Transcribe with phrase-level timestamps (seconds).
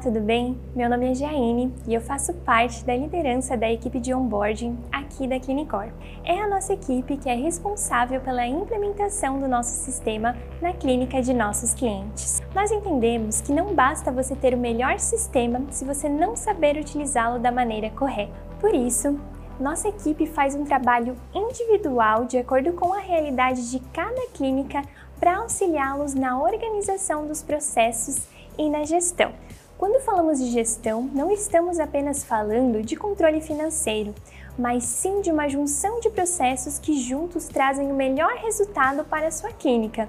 [0.00, 0.58] tudo bem?
[0.74, 5.28] Meu nome é Jaine e eu faço parte da liderança da equipe de onboarding aqui
[5.28, 5.90] da Clinicor.
[6.24, 11.34] É a nossa equipe que é responsável pela implementação do nosso sistema na clínica de
[11.34, 12.40] nossos clientes.
[12.54, 17.38] Nós entendemos que não basta você ter o melhor sistema se você não saber utilizá-lo
[17.38, 18.32] da maneira correta.
[18.58, 19.20] Por isso,
[19.60, 24.80] nossa equipe faz um trabalho individual de acordo com a realidade de cada clínica
[25.18, 29.32] para auxiliá-los na organização dos processos e na gestão.
[29.80, 34.14] Quando falamos de gestão, não estamos apenas falando de controle financeiro,
[34.58, 39.30] mas sim de uma junção de processos que juntos trazem o melhor resultado para a
[39.30, 40.06] sua clínica.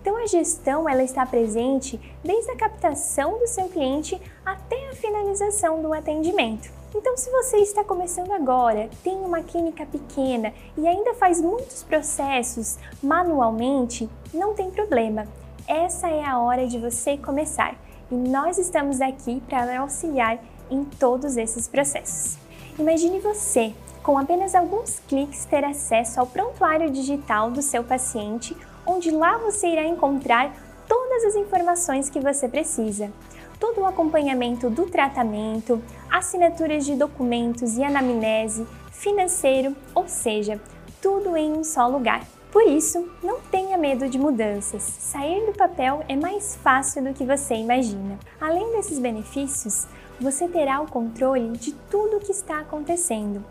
[0.00, 5.80] Então a gestão ela está presente desde a captação do seu cliente até a finalização
[5.80, 6.68] do atendimento.
[6.92, 12.76] Então, se você está começando agora, tem uma clínica pequena e ainda faz muitos processos
[13.00, 15.28] manualmente, não tem problema.
[15.68, 17.76] Essa é a hora de você começar
[18.12, 20.38] e nós estamos aqui para auxiliar
[20.70, 22.36] em todos esses processos.
[22.78, 28.54] Imagine você, com apenas alguns cliques, ter acesso ao prontuário digital do seu paciente,
[28.86, 30.54] onde lá você irá encontrar
[30.86, 33.10] todas as informações que você precisa.
[33.58, 40.60] Todo o acompanhamento do tratamento, assinaturas de documentos e anamnese, financeiro, ou seja,
[41.00, 42.22] tudo em um só lugar.
[42.52, 44.82] Por isso, não tenha medo de mudanças.
[44.82, 48.18] Sair do papel é mais fácil do que você imagina.
[48.38, 49.86] Além desses benefícios,
[50.20, 53.42] você terá o controle de tudo o que está acontecendo.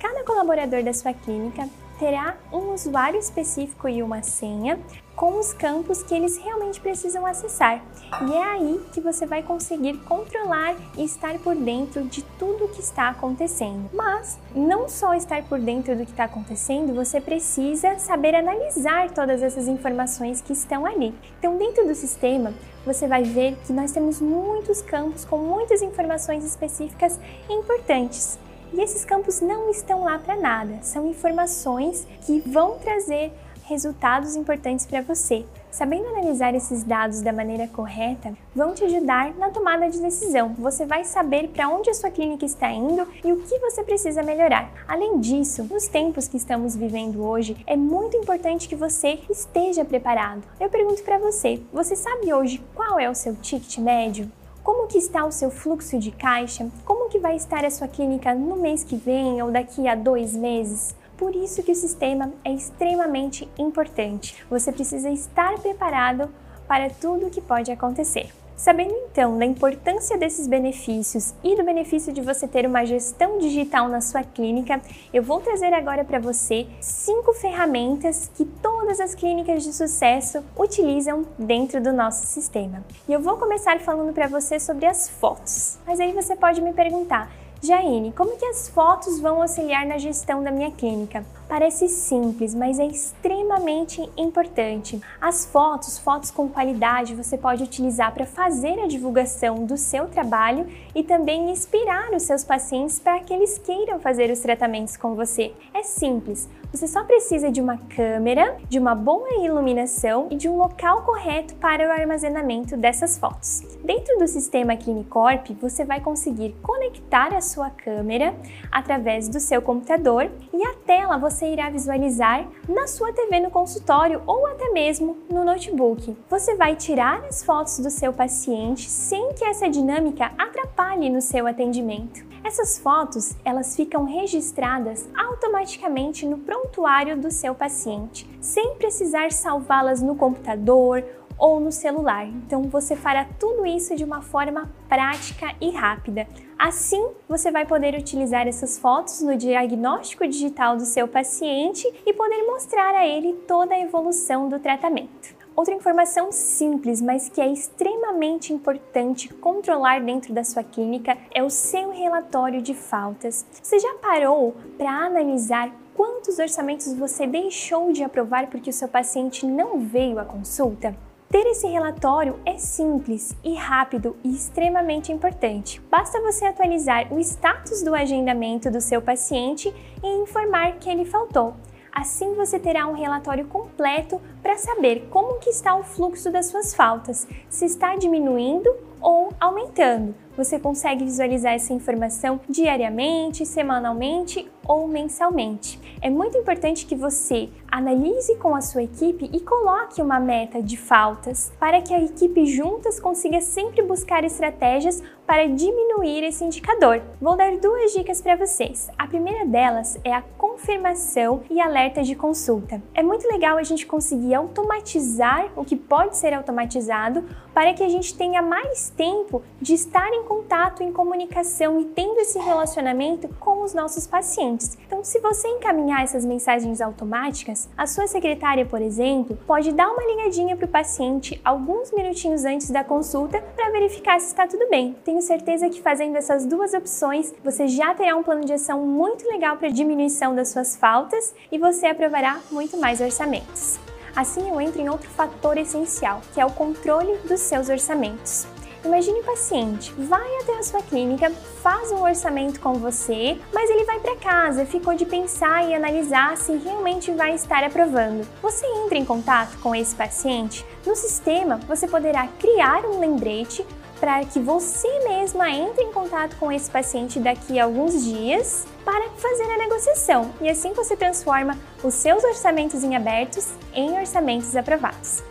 [0.00, 1.68] Cada colaborador da sua clínica
[1.98, 4.78] terá um usuário específico e uma senha
[5.18, 7.82] com os campos que eles realmente precisam acessar.
[8.24, 12.68] E é aí que você vai conseguir controlar e estar por dentro de tudo o
[12.68, 13.90] que está acontecendo.
[13.92, 19.42] Mas não só estar por dentro do que está acontecendo, você precisa saber analisar todas
[19.42, 21.12] essas informações que estão ali.
[21.40, 22.54] Então, dentro do sistema,
[22.86, 27.18] você vai ver que nós temos muitos campos com muitas informações específicas
[27.50, 28.38] importantes.
[28.72, 33.32] E esses campos não estão lá para nada, são informações que vão trazer
[33.68, 35.44] resultados importantes para você.
[35.70, 40.54] Sabendo analisar esses dados da maneira correta, vão te ajudar na tomada de decisão.
[40.58, 44.22] Você vai saber para onde a sua clínica está indo e o que você precisa
[44.22, 44.72] melhorar.
[44.88, 50.42] Além disso, nos tempos que estamos vivendo hoje, é muito importante que você esteja preparado.
[50.58, 54.32] Eu pergunto para você, você sabe hoje qual é o seu ticket médio?
[54.68, 56.68] Como que está o seu fluxo de caixa?
[56.84, 60.36] Como que vai estar a sua clínica no mês que vem ou daqui a dois
[60.36, 60.94] meses?
[61.16, 64.36] Por isso que o sistema é extremamente importante.
[64.50, 66.28] Você precisa estar preparado
[66.66, 68.30] para tudo o que pode acontecer.
[68.58, 73.88] Sabendo então da importância desses benefícios e do benefício de você ter uma gestão digital
[73.88, 74.82] na sua clínica,
[75.14, 81.24] eu vou trazer agora para você cinco ferramentas que todas as clínicas de sucesso utilizam
[81.38, 82.82] dentro do nosso sistema.
[83.08, 85.78] E eu vou começar falando para você sobre as fotos.
[85.86, 87.30] Mas aí você pode me perguntar:
[87.62, 91.24] Jaine, como que as fotos vão auxiliar na gestão da minha clínica?
[91.48, 95.00] Parece simples, mas é extremamente importante.
[95.18, 100.66] As fotos, fotos com qualidade, você pode utilizar para fazer a divulgação do seu trabalho
[100.94, 105.54] e também inspirar os seus pacientes para que eles queiram fazer os tratamentos com você.
[105.72, 110.58] É simples, você só precisa de uma câmera, de uma boa iluminação e de um
[110.58, 113.62] local correto para o armazenamento dessas fotos.
[113.82, 118.34] Dentro do sistema Clinicorp, você vai conseguir conectar a sua câmera
[118.70, 124.22] através do seu computador e a tela você irá visualizar na sua TV no consultório
[124.26, 126.16] ou até mesmo no notebook.
[126.28, 131.46] Você vai tirar as fotos do seu paciente sem que essa dinâmica atrapalhe no seu
[131.46, 132.26] atendimento.
[132.44, 140.16] Essas fotos, elas ficam registradas automaticamente no prontuário do seu paciente, sem precisar salvá-las no
[140.16, 141.04] computador
[141.38, 142.26] ou no celular.
[142.26, 146.26] Então você fará tudo isso de uma forma prática e rápida.
[146.58, 152.42] Assim, você vai poder utilizar essas fotos no diagnóstico digital do seu paciente e poder
[152.44, 155.38] mostrar a ele toda a evolução do tratamento.
[155.54, 161.50] Outra informação simples, mas que é extremamente importante controlar dentro da sua clínica é o
[161.50, 163.44] seu relatório de faltas.
[163.60, 169.44] Você já parou para analisar quantos orçamentos você deixou de aprovar porque o seu paciente
[169.44, 170.94] não veio à consulta?
[171.30, 175.78] Ter esse relatório é simples e rápido e extremamente importante.
[175.90, 179.70] Basta você atualizar o status do agendamento do seu paciente
[180.02, 181.54] e informar que ele faltou.
[181.98, 186.72] Assim você terá um relatório completo para saber como que está o fluxo das suas
[186.72, 195.80] faltas, se está diminuindo ou aumentando, você consegue visualizar essa informação diariamente, semanalmente ou mensalmente.
[196.00, 200.76] É muito importante que você analise com a sua equipe e coloque uma meta de
[200.76, 207.02] faltas para que a equipe juntas consiga sempre buscar estratégias para diminuir esse indicador.
[207.20, 208.88] Vou dar duas dicas para vocês.
[208.96, 210.22] A primeira delas é a
[210.58, 212.82] confirmação e alerta de consulta.
[212.92, 217.24] É muito legal a gente conseguir automatizar o que pode ser automatizado
[217.54, 222.20] para que a gente tenha mais tempo de estar em contato, em comunicação e tendo
[222.20, 224.76] esse relacionamento com os nossos pacientes.
[224.86, 230.04] Então, se você encaminhar essas mensagens automáticas, a sua secretária, por exemplo, pode dar uma
[230.04, 234.96] ligadinha para o paciente alguns minutinhos antes da consulta para verificar se está tudo bem.
[235.04, 239.26] Tenho certeza que fazendo essas duas opções, você já terá um plano de ação muito
[239.28, 243.78] legal para diminuição das suas faltas e você aprovará muito mais orçamentos.
[244.16, 248.46] Assim, eu entro em outro fator essencial, que é o controle dos seus orçamentos.
[248.84, 251.30] Imagine o paciente, vai até a sua clínica,
[251.62, 256.36] faz um orçamento com você, mas ele vai para casa, ficou de pensar e analisar
[256.36, 258.26] se realmente vai estar aprovando.
[258.40, 260.64] Você entra em contato com esse paciente?
[260.86, 263.66] No sistema, você poderá criar um lembrete
[264.00, 269.10] para que você mesma entre em contato com esse paciente daqui a alguns dias para
[269.10, 275.22] fazer a negociação e assim você transforma os seus orçamentos em abertos em orçamentos aprovados.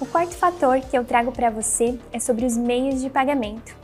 [0.00, 3.74] O quarto fator que eu trago para você é sobre os meios de pagamento.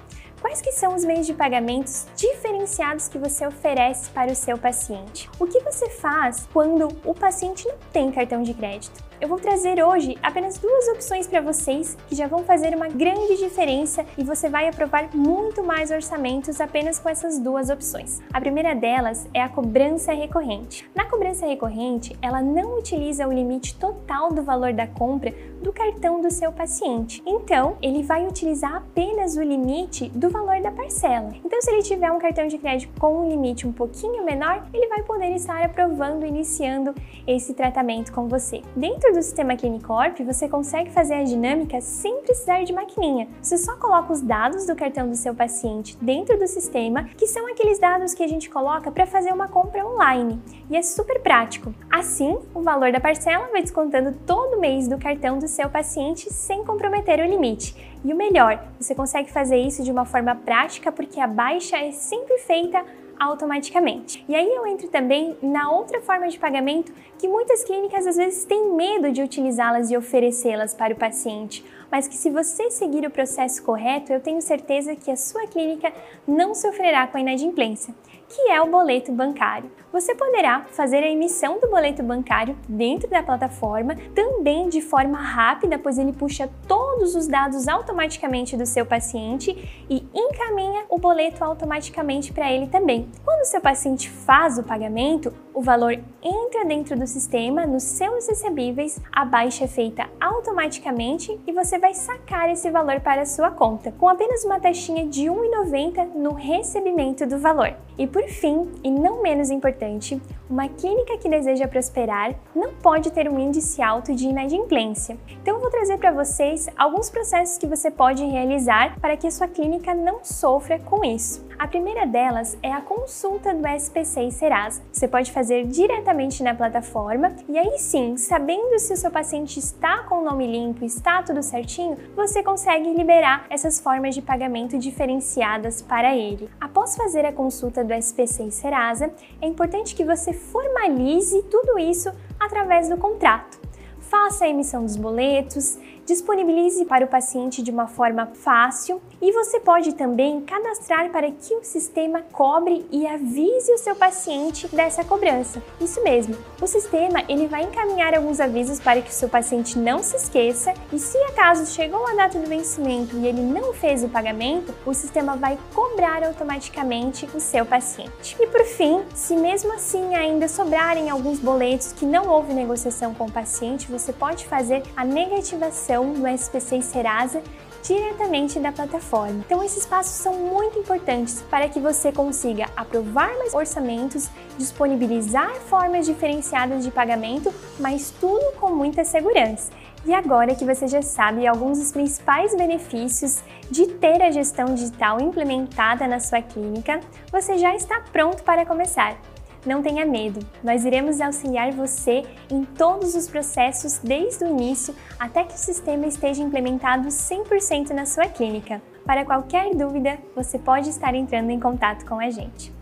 [0.43, 5.31] Quais que são os meios de pagamentos diferenciados que você oferece para o seu paciente?
[5.39, 9.12] O que você faz quando o paciente não tem cartão de crédito?
[9.23, 13.37] Eu vou trazer hoje apenas duas opções para vocês que já vão fazer uma grande
[13.37, 18.21] diferença e você vai aprovar muito mais orçamentos apenas com essas duas opções.
[18.33, 20.91] A primeira delas é a cobrança recorrente.
[20.93, 25.33] Na cobrança recorrente, ela não utiliza o limite total do valor da compra
[25.63, 27.23] do cartão do seu paciente.
[27.25, 31.33] Então, ele vai utilizar apenas o limite do valor da parcela.
[31.45, 34.89] Então, se ele tiver um cartão de crédito com um limite um pouquinho menor, ele
[34.89, 36.93] vai poder estar aprovando, iniciando
[37.25, 38.63] esse tratamento com você.
[38.75, 43.29] Dentro do sistema Clinicorp, você consegue fazer a dinâmica sem precisar de maquininha.
[43.41, 47.47] Você só coloca os dados do cartão do seu paciente dentro do sistema, que são
[47.51, 50.41] aqueles dados que a gente coloca para fazer uma compra online.
[50.71, 51.75] E é super prático.
[51.91, 56.65] Assim, o valor da parcela vai descontando todo mês do cartão do seu paciente sem
[56.65, 57.93] comprometer o limite.
[58.05, 61.93] E o melhor, você consegue fazer isso de uma forma prática porque a baixa é
[61.93, 62.85] sempre feita
[63.23, 64.25] automaticamente.
[64.29, 68.45] E aí eu entro também na outra forma de pagamento que muitas clínicas às vezes
[68.45, 73.11] têm medo de utilizá-las e oferecê-las para o paciente, mas que se você seguir o
[73.11, 75.93] processo correto, eu tenho certeza que a sua clínica
[76.27, 77.95] não sofrerá com a inadimplência
[78.35, 79.71] que é o boleto bancário.
[79.93, 85.79] Você poderá fazer a emissão do boleto bancário dentro da plataforma, também de forma rápida,
[85.79, 92.33] pois ele puxa todos os dados automaticamente do seu paciente e encaminha o boleto automaticamente
[92.33, 93.07] para ele também.
[93.23, 98.27] Quando o seu paciente faz o pagamento, o valor entra dentro do sistema, nos seus
[98.27, 103.51] recebíveis, a baixa é feita automaticamente e você vai sacar esse valor para a sua
[103.51, 107.75] conta, com apenas uma taxinha de R$ 1,90 no recebimento do valor.
[107.99, 113.29] E por fim, e não menos importante, uma clínica que deseja prosperar não pode ter
[113.29, 115.17] um índice alto de inadimplência.
[115.41, 119.31] Então eu vou trazer para vocês alguns processos que você pode realizar para que a
[119.31, 121.45] sua clínica não sofra com isso.
[121.59, 124.83] A primeira delas é a consulta do SPC e Serasa.
[124.93, 129.99] Você pode fazer diretamente na plataforma e aí sim, sabendo se o seu paciente está
[130.05, 135.83] com o nome limpo, está tudo certinho, você consegue liberar essas formas de pagamento diferenciadas
[135.83, 136.49] para ele.
[136.61, 142.13] Após fazer a consulta do SPC e Serasa, é importante que você formalize tudo isso
[142.41, 143.61] através do contrato.
[144.01, 149.61] Faça a emissão dos boletos, disponibilize para o paciente de uma forma fácil e você
[149.61, 155.63] pode também cadastrar para que o sistema cobre e avise o seu paciente dessa cobrança.
[155.81, 160.03] Isso mesmo, o sistema ele vai encaminhar alguns avisos para que o seu paciente não
[160.03, 164.09] se esqueça e se acaso chegou a data do vencimento e ele não fez o
[164.09, 168.37] pagamento, o sistema vai cobrar automaticamente o seu paciente.
[168.41, 173.27] E por fim, se mesmo assim ainda sobrarem alguns boletos que não houve negociação com
[173.27, 177.43] o paciente, você pode fazer a negativação no SPC e Serasa
[177.83, 179.43] diretamente da plataforma.
[179.45, 186.07] Então esses passos são muito importantes para que você consiga aprovar mais orçamentos, disponibilizar formas
[186.07, 189.73] diferenciadas de pagamento, mas tudo com muita segurança.
[190.05, 195.21] E agora que você já sabe alguns dos principais benefícios de ter a gestão digital
[195.21, 199.17] implementada na sua clínica, você já está pronto para começar.
[199.65, 205.45] Não tenha medo, nós iremos auxiliar você em todos os processos desde o início até
[205.45, 208.83] que o sistema esteja implementado 100% na sua clínica.
[209.07, 212.82] Para qualquer dúvida, você pode estar entrando em contato com a gente.